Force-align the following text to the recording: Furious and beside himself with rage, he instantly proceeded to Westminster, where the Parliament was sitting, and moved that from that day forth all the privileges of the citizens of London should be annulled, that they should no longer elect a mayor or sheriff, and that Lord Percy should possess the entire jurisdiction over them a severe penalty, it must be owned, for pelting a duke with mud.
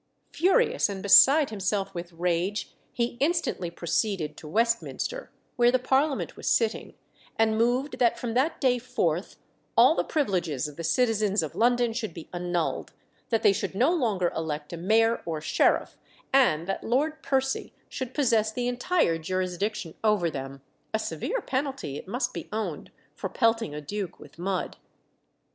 Furious 0.33 0.89
and 0.89 1.03
beside 1.03 1.51
himself 1.51 1.93
with 1.93 2.11
rage, 2.13 2.73
he 2.91 3.17
instantly 3.19 3.69
proceeded 3.69 4.35
to 4.35 4.47
Westminster, 4.47 5.29
where 5.57 5.71
the 5.71 5.77
Parliament 5.77 6.35
was 6.35 6.47
sitting, 6.49 6.95
and 7.37 7.55
moved 7.55 7.99
that 7.99 8.17
from 8.17 8.33
that 8.33 8.59
day 8.59 8.79
forth 8.79 9.35
all 9.77 9.93
the 9.93 10.03
privileges 10.03 10.67
of 10.67 10.75
the 10.75 10.83
citizens 10.83 11.43
of 11.43 11.53
London 11.53 11.93
should 11.93 12.15
be 12.15 12.27
annulled, 12.33 12.93
that 13.29 13.43
they 13.43 13.53
should 13.53 13.75
no 13.75 13.91
longer 13.93 14.31
elect 14.35 14.73
a 14.73 14.77
mayor 14.77 15.21
or 15.23 15.39
sheriff, 15.39 15.99
and 16.33 16.65
that 16.67 16.83
Lord 16.83 17.21
Percy 17.21 17.71
should 17.87 18.15
possess 18.15 18.51
the 18.51 18.67
entire 18.67 19.19
jurisdiction 19.19 19.93
over 20.03 20.31
them 20.31 20.63
a 20.95 20.97
severe 20.97 21.41
penalty, 21.41 21.97
it 21.99 22.07
must 22.07 22.33
be 22.33 22.49
owned, 22.51 22.89
for 23.13 23.29
pelting 23.29 23.75
a 23.75 23.81
duke 23.81 24.17
with 24.19 24.39
mud. 24.39 24.77